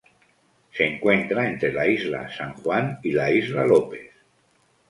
[0.71, 4.09] Se encuentra entre la Isla San Juan y la Isla Lopez.